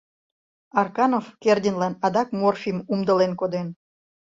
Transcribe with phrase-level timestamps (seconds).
[0.79, 3.67] Арканов Кердинлан адак морфийым умдылен коден.